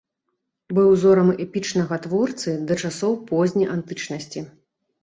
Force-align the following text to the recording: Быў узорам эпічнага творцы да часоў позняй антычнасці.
Быў 0.77 0.87
узорам 0.93 1.29
эпічнага 1.45 2.01
творцы 2.09 2.57
да 2.73 2.81
часоў 2.87 3.13
позняй 3.29 3.73
антычнасці. 3.77 4.39